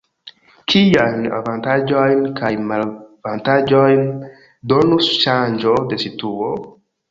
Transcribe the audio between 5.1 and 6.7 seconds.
ŝanĝo de situo?